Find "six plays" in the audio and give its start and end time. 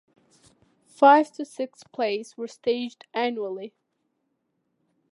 1.45-2.35